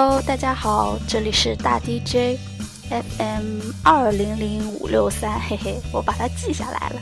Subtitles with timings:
[0.00, 2.38] Hello，大家好，这里是大 DJ
[2.88, 7.00] FM 二零零五六三，嘿嘿，我把它记下来了。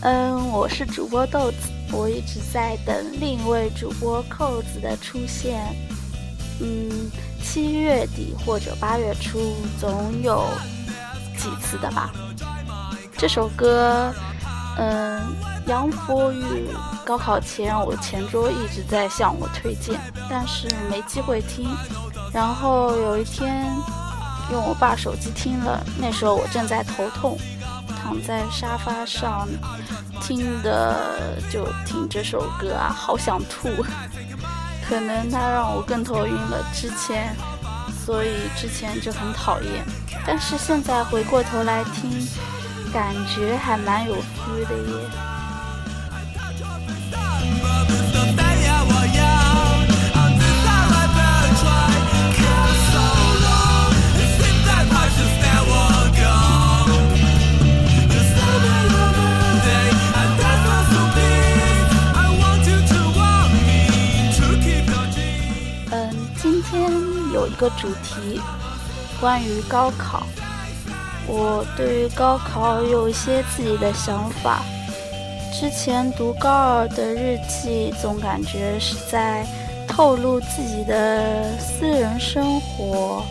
[0.00, 5.62] 嗯，我是主播豆子，我一直在等另一位主播扣子的出现。
[6.60, 7.08] 嗯，
[7.40, 10.48] 七月底或者八月初总有
[11.38, 12.12] 几次的吧。
[13.16, 14.12] 这首歌，
[14.78, 15.22] 嗯，
[15.68, 16.42] 杨佛玉。
[17.06, 19.96] 高考前，我前桌一直在向我推荐，
[20.28, 21.64] 但是没机会听。
[22.36, 23.64] 然后有一天，
[24.52, 27.38] 用我爸手机听了，那时候我正在头痛，
[27.88, 29.48] 躺在沙发上
[30.20, 33.70] 听的就听这首歌啊，好想吐。
[34.86, 37.34] 可能他让我更头晕了，之前，
[38.04, 39.82] 所以之前就很讨厌。
[40.26, 42.10] 但是现在回过头来听，
[42.92, 45.08] 感觉还蛮有 feel 的耶。
[67.56, 68.38] 一个主题，
[69.18, 70.26] 关于高考。
[71.26, 74.62] 我对于高考有一些自己的想法。
[75.58, 79.46] 之前读高二的日记，总感觉是在
[79.88, 83.24] 透露自己的私人生活。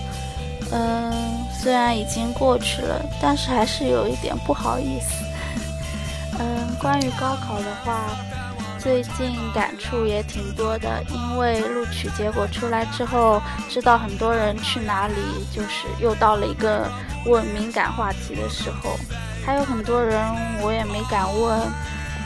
[0.71, 1.13] 嗯，
[1.61, 5.23] 虽然已经过去了，但是还是有一点不好意思。
[6.39, 8.09] 嗯，关于高考的话。
[8.85, 15.15] 最近感触也挺多的，因为录取结果出来之后，知道很多人去哪里，
[15.51, 16.87] 就是又到了一个
[17.25, 18.95] 问敏感话题的时候。
[19.43, 20.23] 还有很多人
[20.61, 21.59] 我也没敢问，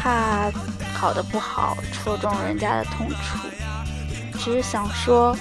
[0.01, 0.51] 怕
[0.93, 3.39] 考得不好戳中人家的痛处。
[4.37, 5.33] 只是想说，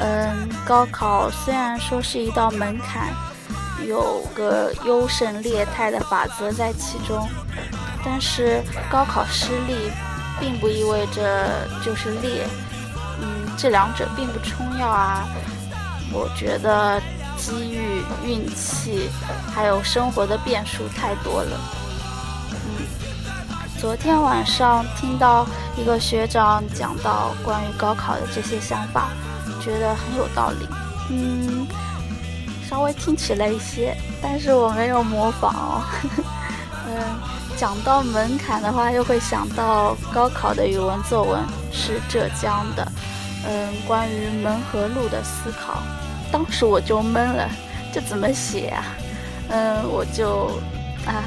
[0.00, 3.14] 嗯，高考虽然说是一道门槛，
[3.88, 7.26] 有个优胜劣汰的法则在其中，
[8.04, 9.90] 但是高考失利。
[10.40, 12.46] 并不意味着就是劣，
[13.20, 15.26] 嗯，这两者并不冲要啊。
[16.12, 17.00] 我觉得
[17.36, 19.08] 机遇、运气，
[19.54, 21.60] 还有生活的变数太多了。
[22.52, 22.86] 嗯，
[23.78, 25.46] 昨天晚上听到
[25.76, 29.08] 一个学长讲到关于高考的这些想法，
[29.60, 30.68] 觉得很有道理。
[31.10, 31.66] 嗯，
[32.68, 35.82] 稍微听起了一些，但是我没有模仿哦。
[36.86, 36.92] 嗯。
[37.56, 41.42] 讲到门槛的话，又会想到高考的语文作文
[41.72, 42.86] 是浙江的，
[43.48, 45.82] 嗯，关于门和路的思考，
[46.30, 47.48] 当时我就懵了，
[47.94, 48.84] 这怎么写啊？
[49.48, 50.60] 嗯，我就
[51.06, 51.24] 啊，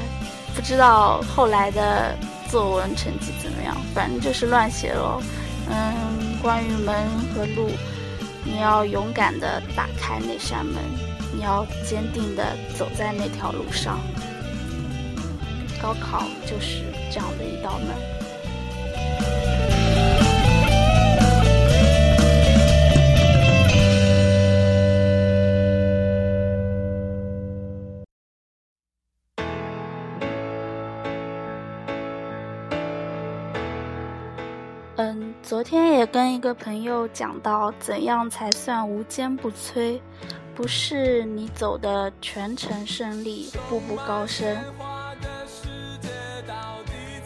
[0.54, 2.14] 不知道后来的
[2.48, 5.20] 作文成绩怎么样，反正就是乱写喽。
[5.68, 7.72] 嗯，关于门和路，
[8.44, 10.76] 你要勇敢的打开那扇门，
[11.34, 13.98] 你要坚定的走在那条路上。
[15.82, 17.88] 高考就是这样的一道门。
[34.96, 39.98] 嗯，昨天也跟一个朋友讲到，怎样才算无坚不摧？
[40.54, 44.54] 不是你走的全程胜利，步步高升。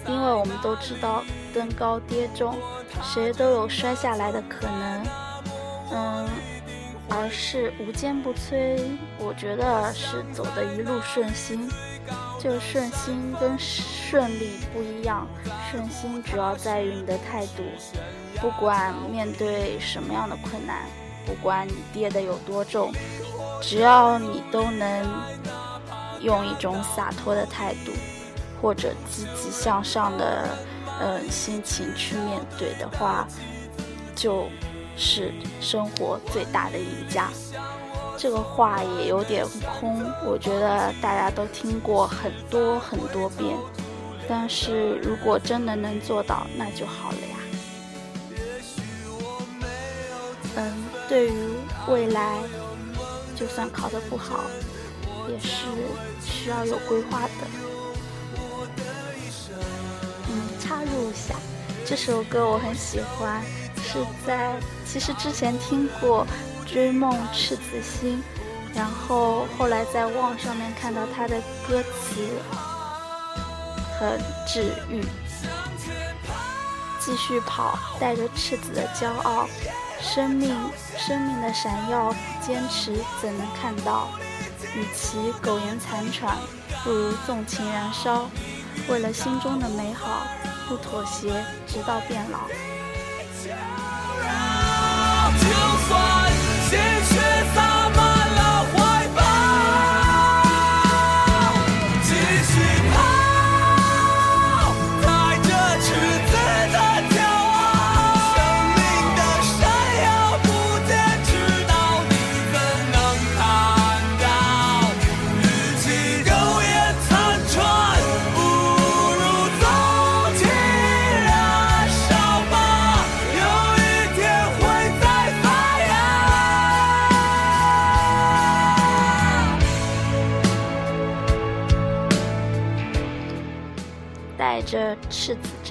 [0.07, 1.23] 因为我们都知道
[1.53, 2.57] 登高跌重，
[3.03, 5.07] 谁都有摔下来的可能，
[5.93, 6.29] 嗯，
[7.09, 8.79] 而是无坚不摧。
[9.19, 11.69] 我觉得是走的一路顺心，
[12.39, 15.27] 就顺心跟顺利不一样。
[15.71, 17.63] 顺心主要在于你的态度，
[18.41, 20.83] 不管面对什么样的困难，
[21.25, 22.93] 不管你跌的有多重，
[23.63, 25.07] 只要你都能
[26.21, 27.91] 用一种洒脱的态度。
[28.65, 30.49] 或者积极向上的，
[30.99, 33.29] 嗯，心情去面对的话，
[34.17, 34.49] 就
[34.97, 37.29] 是生活最大的赢家。
[38.17, 39.45] 这个话也有点
[39.79, 43.55] 空，我觉得大家都听过很多很多遍。
[44.27, 47.37] 但是如果真的能做到，那就好了呀。
[50.57, 51.35] 嗯，对于
[51.87, 52.39] 未来，
[53.37, 54.41] 就算考得不好，
[55.29, 55.67] 也是
[56.25, 57.74] 需要有规划的。
[61.05, 61.35] 插入一下，
[61.85, 63.43] 这首歌我很喜欢，
[63.77, 64.55] 是在
[64.87, 66.27] 其实之前听过
[66.73, 68.23] 《追梦赤子心》，
[68.77, 72.29] 然后后来在网上面看到他的歌词，
[73.99, 75.05] 很治愈。
[77.01, 79.47] 继续跑，带着赤子的骄傲，
[80.01, 80.57] 生命
[80.97, 84.09] 生命的闪耀，坚持怎能看到？
[84.75, 86.39] 与其苟延残喘，
[86.83, 88.29] 不如纵情燃烧。
[88.89, 90.27] 为了心中的美好，
[90.69, 92.41] 不妥协，直到变老。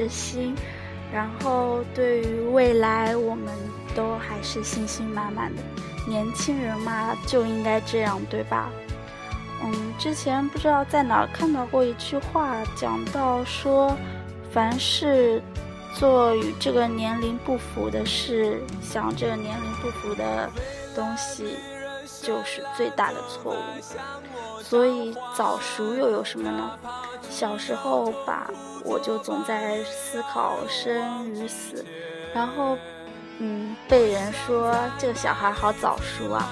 [0.07, 0.55] 心，
[1.13, 3.53] 然后对于未来，我们
[3.95, 5.61] 都还是信心满满的。
[6.07, 8.69] 年轻人嘛，就应该这样，对吧？
[9.63, 13.95] 嗯，之前不知道在哪儿看到过一句话，讲到说，
[14.51, 15.41] 凡是
[15.95, 20.49] 做与这个年龄不符的事，想这个年龄不符的
[20.93, 21.55] 东西，
[22.23, 24.63] 就是最大的错误。
[24.63, 26.79] 所以早熟又有什么呢？
[27.29, 28.49] 小时候吧，
[28.83, 31.85] 我就总在思考生与死，
[32.33, 32.77] 然后，
[33.39, 36.49] 嗯，被人说这个小孩好早熟啊，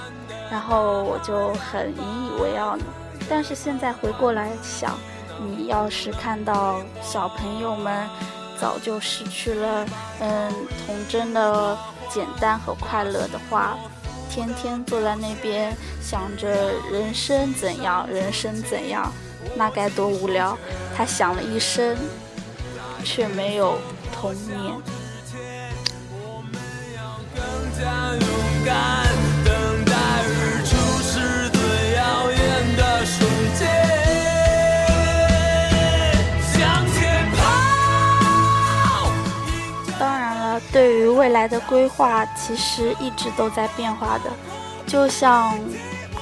[0.52, 2.84] 然后我就很引以为傲呢。
[3.30, 4.98] 但是现在回过来想，
[5.40, 8.08] 你要是看到小朋友们
[8.60, 9.86] 早就失去了
[10.20, 10.52] 嗯
[10.86, 11.78] 童真的
[12.10, 13.78] 简单和快乐的话，
[14.32, 19.12] 天天坐在那边想着人生怎样，人生怎样，
[19.58, 20.58] 那该多无聊！
[20.96, 21.98] 他想了一生，
[23.04, 23.78] 却没有
[24.14, 24.56] 童年。
[26.14, 26.62] 我们
[26.96, 27.44] 要更
[27.78, 29.11] 加勇敢，
[41.22, 44.32] 未来的规划，其实一直都在变化的。
[44.88, 45.54] 就像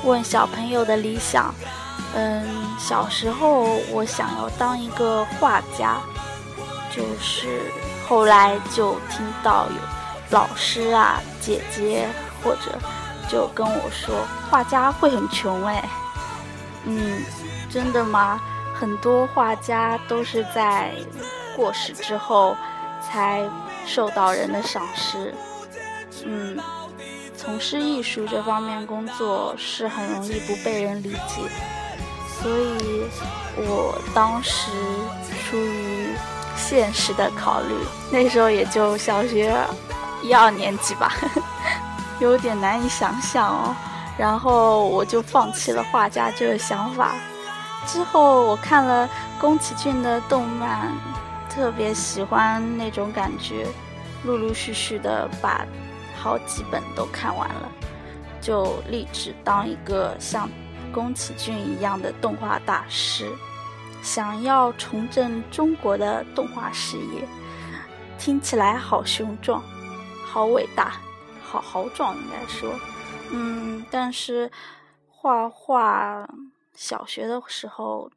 [0.04, 1.56] 问小朋友的理想，
[2.14, 2.46] 嗯，
[2.78, 5.96] 小时候我想要当一个画家，
[6.92, 7.62] 就是
[8.06, 9.78] 后来就听到有
[10.32, 12.06] 老师啊、姐姐
[12.44, 12.78] 或者
[13.30, 14.14] 就跟我说，
[14.52, 15.90] 画家会很穷哎。
[16.84, 17.24] 嗯，
[17.70, 18.42] 真的吗？
[18.78, 20.92] 很多画家都是在
[21.56, 22.58] 过世之后
[23.02, 23.50] 才
[23.90, 25.34] 受到人的赏识。
[26.24, 26.56] 嗯，
[27.36, 31.42] 从事艺术这方面工作是很容易不被人理解，
[32.40, 33.08] 所以
[33.56, 34.70] 我当时
[35.50, 36.14] 出于
[36.56, 37.74] 现实的考虑，
[38.12, 39.58] 那时候也就小学
[40.22, 41.12] 一二年级吧，
[42.20, 43.76] 有点难以想象哦。
[44.18, 47.16] 然后我就放弃了画家这个想法。
[47.88, 49.10] 之后我看了
[49.40, 50.94] 宫崎骏的动漫，
[51.50, 53.68] 特别喜欢那种感觉，
[54.24, 55.66] 陆陆续续的把
[56.16, 57.72] 好几本都看完了，
[58.40, 60.48] 就立志当一个像
[60.94, 63.30] 宫崎骏一样的动画大师，
[64.02, 67.28] 想要重振中国的动画事业。
[68.18, 69.64] 听起来好雄壮，
[70.26, 70.94] 好伟大，
[71.42, 72.70] 好豪壮，应该说。
[73.32, 74.52] 嗯，但是
[75.08, 76.28] 画画，
[76.76, 78.12] 小学的时候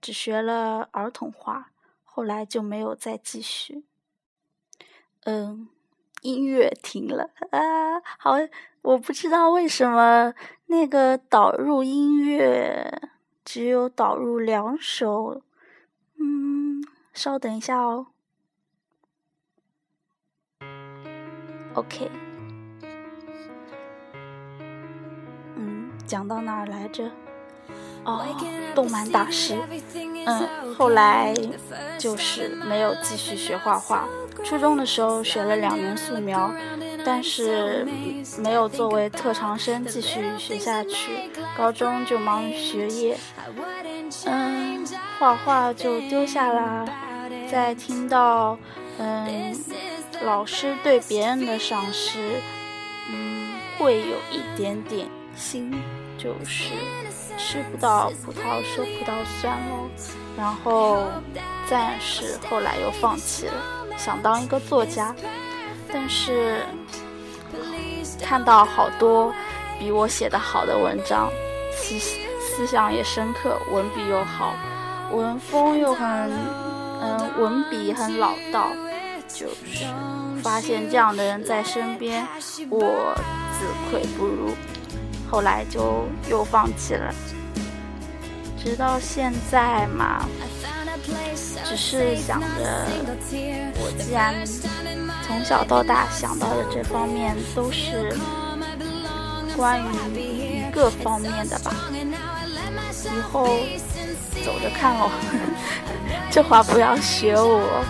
[0.00, 1.68] 只学了儿童画，
[2.14, 3.84] 后来就没有再继续。
[5.24, 5.68] 嗯，
[6.22, 8.34] 音乐停了啊，好，
[8.82, 10.32] 我不知道为什么
[10.66, 13.10] 那个导入音乐
[13.44, 15.42] 只有导入两首。
[16.20, 16.80] 嗯，
[17.12, 18.06] 稍等一下哦。
[21.74, 22.08] OK。
[25.56, 27.10] 嗯，讲到哪儿来着？
[28.04, 28.24] 哦，
[28.74, 29.56] 动漫大师。
[30.26, 31.34] 嗯，后来
[31.98, 34.06] 就是没有继续学画画。
[34.42, 36.50] 初中的时候学了两年素描，
[37.04, 37.86] 但是
[38.38, 41.30] 没有作为特长生继续学下去。
[41.56, 43.16] 高中就忙于学业，
[44.26, 44.84] 嗯，
[45.18, 46.84] 画画就丢下啦。
[47.50, 48.58] 在听到
[48.98, 49.54] 嗯
[50.22, 52.40] 老师对别人的赏识，
[53.10, 55.06] 嗯，会有一点点。
[55.36, 55.72] 心
[56.16, 56.70] 就是
[57.36, 59.88] 吃不到葡萄说葡萄酸喽，
[60.36, 61.04] 然后
[61.68, 63.54] 暂时后来又放弃了，
[63.96, 65.14] 想当一个作家，
[65.92, 66.62] 但是
[68.22, 69.32] 看到好多
[69.78, 71.30] 比我写的好的文章，
[71.72, 74.54] 思思想也深刻，文笔又好，
[75.12, 76.32] 文风又很
[77.02, 78.70] 嗯文笔很老道，
[79.28, 79.84] 就是
[80.42, 82.26] 发现这样的人在身边，
[82.70, 83.14] 我
[83.58, 84.50] 自愧不如，
[85.30, 87.14] 后来就又放弃了。
[88.62, 90.24] 直到现在嘛，
[91.64, 92.86] 只是想着，
[93.76, 94.34] 我既然
[95.26, 98.16] 从小到大想到的这方面都是
[99.56, 99.82] 关
[100.14, 101.74] 于一个方面的吧，
[103.04, 103.58] 以后
[104.44, 105.10] 走着看喽。
[106.30, 107.84] 这话不要学我。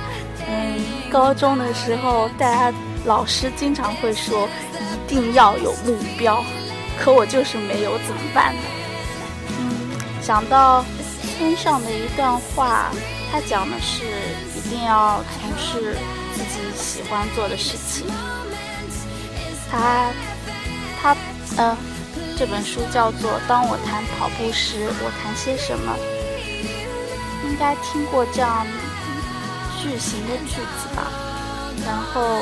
[0.46, 6.44] 嗯，高中的时候，大家老师经常会说一定要有目标，
[6.98, 8.62] 可我就是没有，怎么办呢？
[9.58, 9.62] 嗯
[10.22, 10.84] 想到
[11.36, 12.90] 村上的一段话，
[13.30, 14.04] 他讲的是
[14.56, 15.96] 一定要从事
[16.32, 18.06] 自己喜欢做的事情。
[19.70, 20.10] 他
[21.02, 21.16] 他
[21.56, 21.76] 呃，
[22.38, 25.92] 这本书叫做《当我谈跑步时，我谈些什么》，
[27.46, 28.66] 应该听过这样
[29.82, 31.10] 句型的句子吧。
[31.84, 32.40] 然后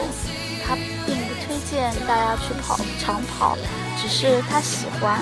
[0.66, 0.75] 他
[1.07, 3.57] 并不推荐大家去跑长跑，
[4.00, 5.19] 只是他喜欢。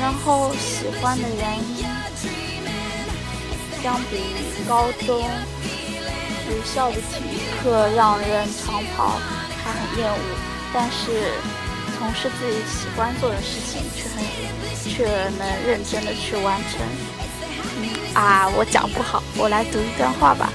[0.00, 1.84] 然后喜欢的原因，
[3.82, 4.18] 相比
[4.68, 5.22] 高中
[6.44, 9.20] 学校的体育课让人长跑，
[9.62, 10.18] 他很厌恶；
[10.72, 11.32] 但是
[11.96, 14.24] 从事自己喜欢做的事情，却很
[14.90, 15.06] 却
[15.38, 16.80] 能认真的去完成。
[18.14, 20.52] 啊，我讲不好，我来读一段话吧。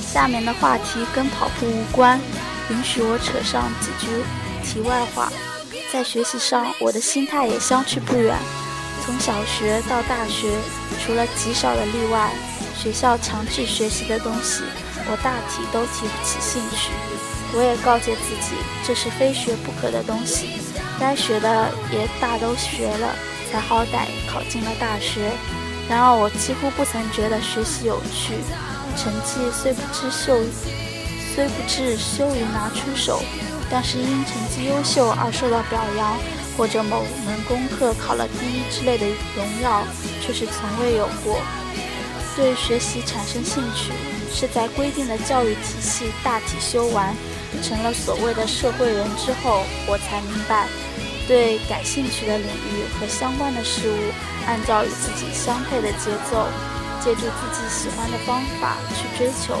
[0.00, 2.18] 下面的话题跟跑步无关，
[2.70, 4.24] 允许我扯上几句
[4.62, 5.30] 题外话。
[5.92, 8.36] 在学习上，我的心态也相去不远。
[9.04, 10.50] 从小学到大学，
[11.04, 12.32] 除了极少的例外，
[12.76, 14.62] 学校强制学习的东西，
[15.06, 16.90] 我大体都提不起兴趣。
[17.56, 20.58] 我也告诫自己，这是非学不可的东西，
[20.98, 23.14] 该学的也大都学了，
[23.52, 25.30] 才好歹考进了大学。
[25.88, 28.34] 然而，我几乎不曾觉得学习有趣，
[28.96, 30.40] 成绩虽不知秀，
[31.34, 33.22] 虽不知羞于拿出手。
[33.70, 36.14] 但是因成绩优秀而受到表扬，
[36.54, 39.82] 或者某门功课考了第一之类的荣耀，
[40.20, 41.40] 却是从未有过。
[42.36, 43.90] 对学习产生兴趣，
[44.30, 47.16] 是在规定的教育体系大体修完，
[47.62, 50.68] 成了所谓的社会人之后，我才明白，
[51.26, 53.96] 对感兴趣的领域和相关的事物，
[54.46, 56.46] 按照与自己相配的节奏。
[57.04, 59.54] 借助自己喜欢的方法去追求，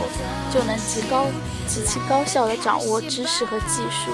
[0.50, 1.26] 就能极高、
[1.68, 4.10] 极其高效地掌握知识和技术。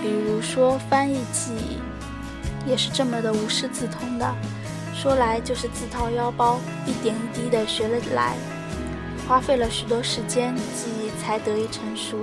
[0.00, 4.32] 比如说翻译记忆，也是这么的无师自通的。
[4.94, 8.36] 说来就是自掏腰包，一点一滴地学了来，
[9.26, 12.16] 花费了许多时间，记忆才得以成熟，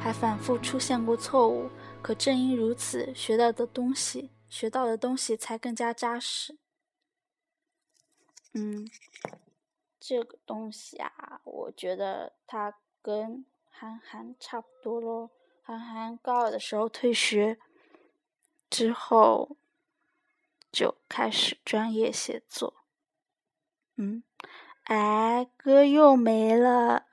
[0.00, 1.70] 还反复出现过错误。
[2.02, 6.58] 可正因如此，学到的东西，学到的东西才更加扎实。
[8.52, 8.86] 嗯。
[10.06, 15.30] 这个东西啊，我觉得它跟韩寒差不多咯。
[15.62, 17.58] 韩寒高二的时候退学，
[18.68, 19.56] 之后
[20.70, 22.84] 就开始专业写作。
[23.96, 24.22] 嗯，
[24.82, 27.06] 哎，歌又没了，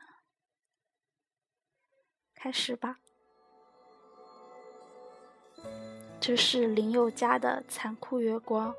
[2.35, 2.99] 开始吧。
[6.19, 8.73] 这是林宥嘉的《残酷月光》。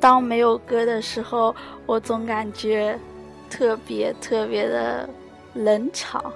[0.00, 1.54] 当没有歌的时候，
[1.86, 2.98] 我总感觉
[3.50, 5.08] 特别特别的
[5.54, 6.32] 冷场。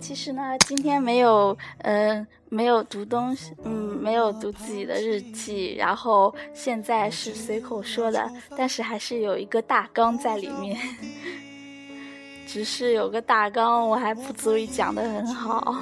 [0.00, 3.70] 其实呢，今天没有，嗯，没有读东西，嗯，
[4.02, 10.76] 没有读自己的日记，然后现在是随口说的，但是还是有一个大纲在里面。
[12.48, 15.76] 只是有个大纲，我还不足以讲得很好。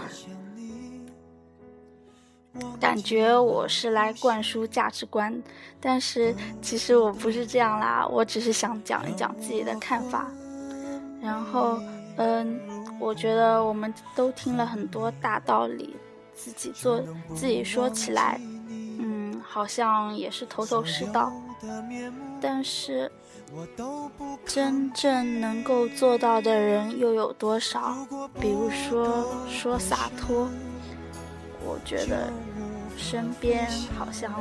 [2.81, 5.43] 感觉我是来灌输价值观，
[5.81, 10.27] 但是其实我不是这样啦，我只是想讲一讲自己的看法。
[11.21, 11.81] 然后，
[12.17, 12.59] 嗯，
[12.99, 15.97] 我觉得我们都听了很多大道理，
[16.35, 17.01] 自己做
[17.35, 21.33] 自己说起来，嗯，好像也是头头是道。
[22.41, 23.11] 但是，
[24.47, 28.07] 真正能够做到的人又有多少？
[28.41, 30.49] 比如说说洒脱。
[31.69, 32.33] 我觉得
[32.97, 34.33] 身边好像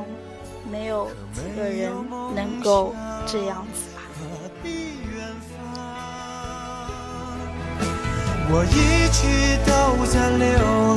[0.72, 1.92] 没有几个人
[2.34, 4.02] 能够这样子吧。
[8.50, 9.20] 我一直
[9.68, 10.48] 都在流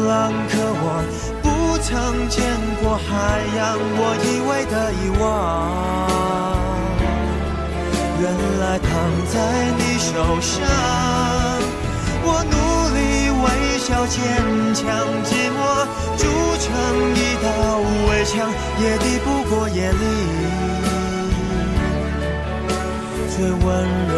[0.07, 1.03] 浪，可我
[1.43, 1.45] 不
[1.83, 1.91] 曾
[2.29, 2.39] 见
[2.81, 3.11] 过海
[3.59, 3.61] 洋。
[3.99, 5.27] 我以为的遗忘，
[8.21, 8.25] 原
[8.61, 8.89] 来躺
[9.27, 9.35] 在
[9.77, 10.55] 你手上。
[12.23, 12.55] 我努
[13.91, 14.23] 微笑，坚
[14.73, 14.87] 强，
[15.25, 15.59] 寂寞
[16.17, 16.23] 筑
[16.61, 16.71] 成
[17.13, 17.49] 一道
[18.09, 18.49] 围墙，
[18.81, 19.99] 也抵不过夜里
[23.29, 23.61] 最温
[24.07, 24.15] 柔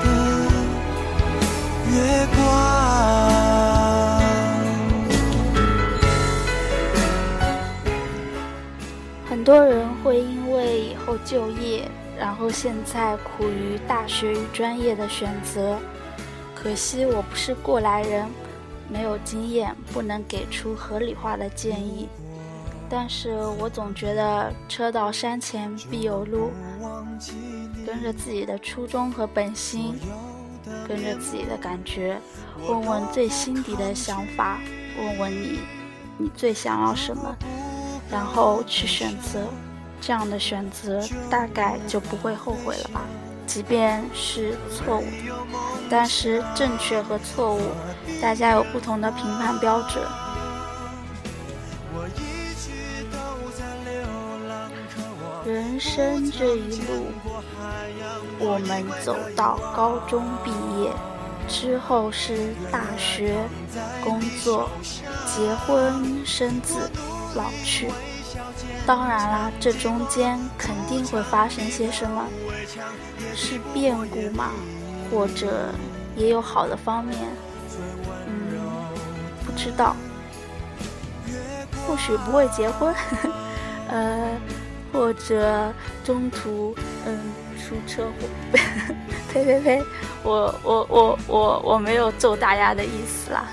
[0.00, 0.06] 的
[1.90, 1.94] 月
[2.36, 2.38] 光。
[9.28, 15.76] 很多人会因为以后就业，然后现在苦于大学与专业的选择。
[16.54, 18.26] 可惜我不是过来人，
[18.88, 22.08] 没有经验，不能给出合理化的建议。
[22.88, 26.50] 但是我总觉得车到山前必有路，
[27.86, 29.98] 跟着自己的初衷和本心，
[30.86, 32.20] 跟着自己的感觉，
[32.68, 34.60] 问问最心底的想法，
[34.98, 35.60] 问问你，
[36.18, 37.34] 你最想要什么，
[38.10, 39.46] 然后去选择，
[40.00, 43.00] 这样的选择大概就不会后悔了吧。
[43.46, 45.04] 即便是错误，
[45.88, 47.60] 但是正确和错误，
[48.20, 50.02] 大家有不同的评判标准。
[55.44, 57.12] 人生这一路，
[58.38, 60.50] 我们走到高中毕
[60.82, 60.90] 业
[61.46, 63.36] 之后是大学、
[64.02, 64.70] 工作、
[65.26, 66.90] 结婚、生子、
[67.34, 67.90] 老去。
[68.86, 72.26] 当然啦，这中间肯定会发生些什么，
[73.34, 74.50] 是变故嘛，
[75.10, 75.70] 或者
[76.16, 77.18] 也有好的方面，
[78.26, 78.58] 嗯，
[79.46, 79.96] 不知道，
[81.86, 82.94] 或许不会结婚，
[83.88, 84.28] 呃，
[84.92, 85.72] 或者
[86.04, 86.76] 中途
[87.06, 87.18] 嗯
[87.58, 88.28] 出车祸，
[89.32, 89.82] 呸呸呸，
[90.22, 93.46] 我我我我我没有咒大家的意思啦。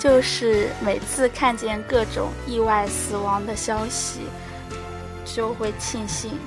[0.00, 4.20] 就是每次看见各种意外死亡的消息，
[5.26, 6.38] 就会庆幸，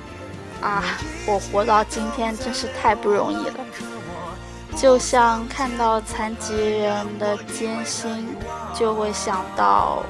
[0.60, 0.82] 啊，
[1.24, 3.54] 我活到今天真是太不容易了。
[4.76, 8.36] 就像看到残疾人的艰辛，
[8.74, 10.02] 就会想到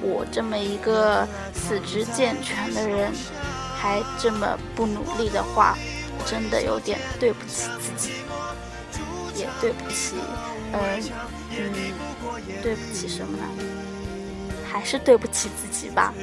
[0.00, 3.12] 我这么一个四肢健全的人，
[3.76, 5.76] 还这么不努力的话，
[6.24, 8.12] 真的有点对不起自己，
[9.34, 10.14] 也对不起，
[10.72, 11.02] 嗯
[11.58, 11.92] 嗯。
[12.62, 13.44] 对不起什么呢？
[14.70, 16.14] 还是对不起自己吧，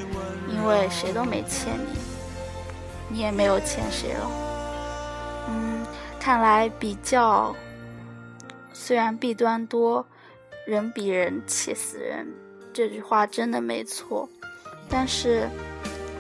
[0.49, 1.99] 因为谁都没欠你，
[3.09, 4.31] 你也没有欠谁了。
[5.49, 5.85] 嗯，
[6.19, 7.53] 看来比较
[8.73, 10.05] 虽然弊端多，
[10.65, 12.25] 人比人气死人，
[12.73, 14.27] 这句话真的没错，
[14.89, 15.47] 但是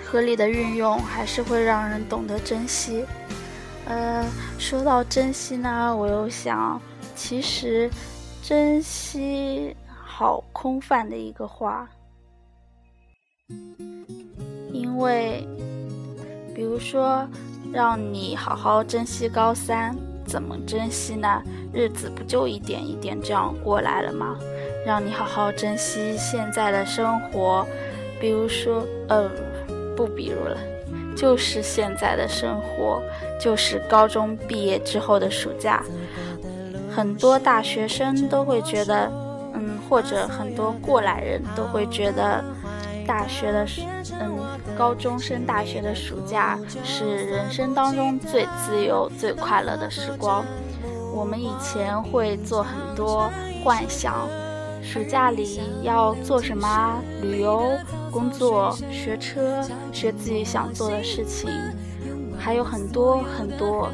[0.05, 3.05] 合理的运用还是会让人懂得珍惜。
[3.85, 4.25] 呃，
[4.59, 6.79] 说到珍惜呢，我又想，
[7.15, 7.89] 其实
[8.43, 9.75] 珍惜。
[10.11, 11.87] 好空泛的一个话，
[14.73, 15.47] 因为，
[16.53, 17.25] 比如说，
[17.71, 21.41] 让你好好珍惜高三，怎么珍惜呢？
[21.71, 24.37] 日子不就一点一点这样过来了吗？
[24.85, 27.65] 让你好好珍惜现在的生活，
[28.19, 29.31] 比如说，呃，
[29.95, 30.57] 不，比如了，
[31.15, 33.01] 就是现在的生活，
[33.39, 35.81] 就是高中毕业之后的暑假，
[36.99, 39.09] 很多大学生都会觉得。
[39.55, 42.43] 嗯或者很多过来人都会觉得，
[43.07, 43.65] 大学的，
[44.21, 44.37] 嗯，
[44.77, 50.45] 高中升大学的暑假是人生当中最自由、最快乐的时光。
[51.11, 53.31] 我们以前会做很多
[53.63, 54.27] 幻想，
[54.83, 57.01] 暑假里要做什么？
[57.23, 57.75] 旅游、
[58.11, 61.49] 工作、学车、学自己想做的事情，
[62.37, 63.89] 还有很多很多，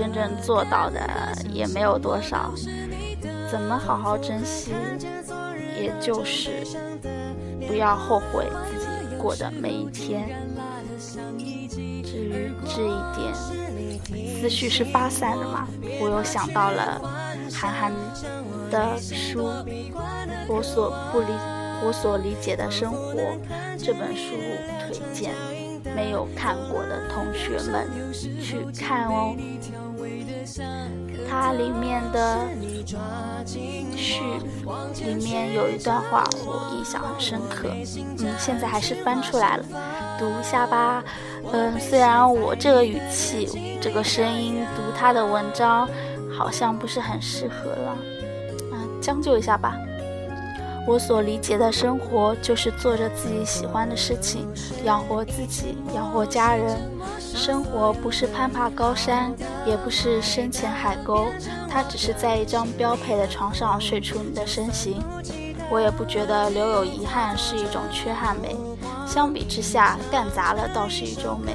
[0.00, 0.98] 真正做到的
[1.52, 2.50] 也没有多少。
[3.50, 4.72] 怎么好好珍惜，
[5.78, 6.64] 也就是
[7.66, 10.30] 不要后悔自己过的每一天。
[12.02, 15.68] 至于这一点，思绪是发散的嘛？
[16.00, 16.98] 我又想到了
[17.52, 17.92] 韩寒
[18.70, 19.48] 的书
[20.48, 21.26] 《我所不理
[21.84, 23.12] 我所理解的生活》
[23.76, 24.34] 这本书，
[24.86, 25.34] 推荐
[25.94, 27.86] 没有看过的同学们
[28.40, 29.36] 去看哦。
[31.28, 32.46] 它里面的
[33.96, 34.20] 序
[35.04, 37.68] 里面有一段话，我印象很深刻。
[38.18, 39.64] 嗯，现在还是翻出来了，
[40.18, 41.02] 读一下吧。
[41.52, 45.88] 嗯，虽然我这个语气、这个声音读他的文章
[46.36, 47.96] 好像不是很适合了，
[48.72, 49.76] 嗯，将就一下吧。
[50.86, 54.48] 我所理解的生活，就是做着自己喜欢的事情，
[54.84, 56.76] 养活自己，养活家人。
[57.18, 59.32] 生活不是攀爬高山，
[59.64, 61.26] 也不是深潜海沟，
[61.68, 65.00] 它只是在一张标配的床上睡出你的身形。
[65.70, 68.56] 我也不觉得留有遗憾是一种缺憾美，
[69.06, 71.52] 相比之下，干砸了倒是一种美。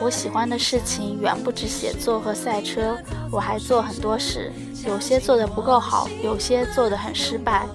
[0.00, 2.96] 我喜欢的事情远不止写作和赛车，
[3.30, 4.50] 我还做很多事，
[4.86, 7.66] 有些做得不够好，有些做得很失败。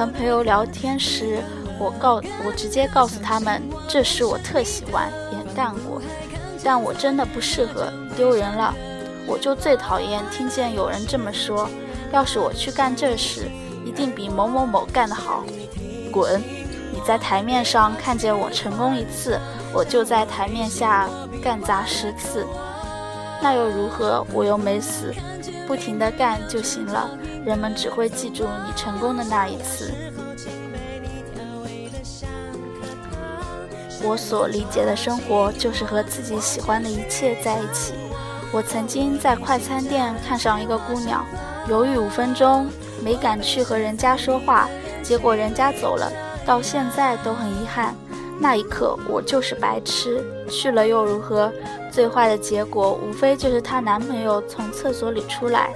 [0.00, 1.42] 和朋友聊天时，
[1.78, 6.00] 我告我直接告诉他们，这事我特喜欢，也干过。
[6.64, 8.74] 但我真的不适合，丢人了。
[9.26, 11.68] 我就最讨厌听见有人这么说。
[12.12, 13.50] 要是我去干这事，
[13.84, 15.44] 一定比某某某干得好。
[16.10, 16.40] 滚！
[16.94, 19.38] 你在台面上看见我成功一次，
[19.70, 21.10] 我就在台面下
[21.42, 22.46] 干砸十次。
[23.42, 24.26] 那又如何？
[24.32, 25.14] 我又没死，
[25.70, 27.08] 不停地干就行了。
[27.44, 29.94] 人们只会记住你成功的那一次。
[34.02, 37.94] 我所理解的生活，就是和自己喜欢的一切在一起。
[38.52, 41.24] 我曾经在快餐店看上一个姑娘，
[41.68, 42.66] 犹豫五分钟，
[43.00, 44.68] 没敢去和人家说话，
[45.04, 46.10] 结果人家走了，
[46.44, 47.94] 到现在都很遗憾。
[48.42, 51.52] 那一刻，我就是白痴，去了又如何？
[51.92, 55.70] 最坏的结果，无非就是她男朋友从厕所里出来。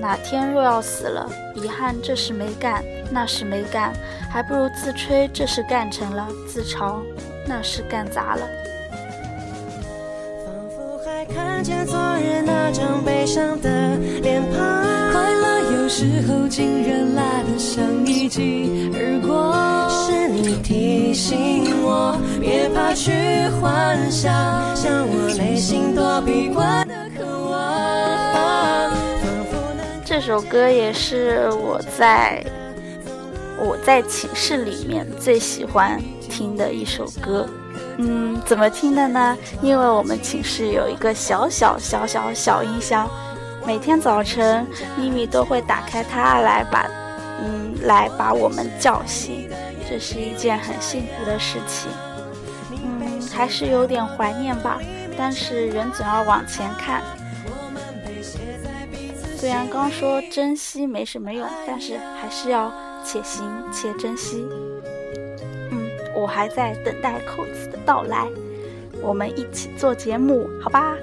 [0.00, 3.92] 哪天若要死了，遗憾这事没干，那事没干，
[4.30, 7.02] 还不如自吹这事干成了，自嘲
[7.46, 8.46] 那事干砸了。
[10.44, 14.85] 仿佛还看见昨日那张悲伤的脸庞，
[15.86, 19.54] 有时候竟然来得像一记而过。
[19.88, 23.12] 是你提醒我，别怕去
[23.60, 24.34] 幻想，
[24.74, 28.92] 像我内心躲避过的渴望。
[30.04, 32.44] 这首歌也是我在
[33.56, 37.48] 我在寝室里面最喜欢听的一首歌。
[37.98, 39.38] 嗯，怎么听的呢？
[39.62, 43.08] 因为我们寝室有一个小小小小小音箱，
[43.66, 44.64] 每天早晨
[44.96, 46.88] 咪咪都会打开它来把
[47.42, 49.50] 嗯来把我们叫醒，
[49.90, 51.90] 这是一件很幸福的事情。
[52.70, 54.78] 嗯，还是有点怀念吧，
[55.18, 57.02] 但是人总要往前看。
[59.36, 62.72] 虽然刚说珍惜没什么用，但是还是要
[63.04, 64.46] 且行且珍惜。
[65.72, 68.28] 嗯，我还在等待扣子的到来，
[69.02, 70.94] 我们一起做节目，好吧？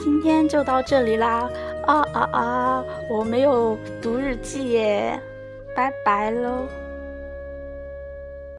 [0.00, 1.48] 今天就到这里啦！
[1.88, 2.84] 啊啊啊！
[3.08, 5.18] 我没有读日记耶，
[5.74, 6.68] 拜拜喽。